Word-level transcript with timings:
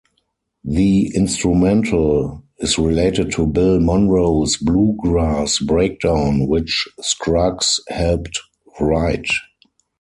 The 0.63 1.15
instrumental 1.15 2.41
is 2.57 2.79
related 2.79 3.31
to 3.33 3.45
Bill 3.45 3.79
Monroe's 3.79 4.57
"Bluegrass 4.57 5.59
Breakdown" 5.59 6.47
which 6.47 6.87
Scruggs 7.01 7.79
helped 7.87 8.39
write. 8.79 9.29